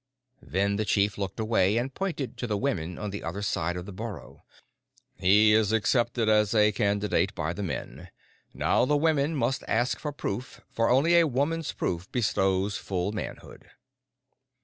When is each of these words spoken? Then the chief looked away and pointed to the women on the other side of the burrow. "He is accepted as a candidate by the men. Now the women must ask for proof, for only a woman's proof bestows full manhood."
Then 0.41 0.77
the 0.77 0.83
chief 0.83 1.19
looked 1.19 1.39
away 1.39 1.77
and 1.77 1.93
pointed 1.93 2.35
to 2.37 2.47
the 2.47 2.57
women 2.57 2.97
on 2.97 3.11
the 3.11 3.21
other 3.23 3.43
side 3.43 3.77
of 3.77 3.85
the 3.85 3.91
burrow. 3.91 4.41
"He 5.19 5.53
is 5.53 5.71
accepted 5.71 6.27
as 6.27 6.55
a 6.55 6.71
candidate 6.71 7.35
by 7.35 7.53
the 7.53 7.61
men. 7.61 8.09
Now 8.51 8.85
the 8.85 8.97
women 8.97 9.35
must 9.35 9.63
ask 9.67 9.99
for 9.99 10.11
proof, 10.11 10.59
for 10.71 10.89
only 10.89 11.19
a 11.19 11.27
woman's 11.27 11.71
proof 11.71 12.11
bestows 12.11 12.77
full 12.77 13.11
manhood." 13.11 13.69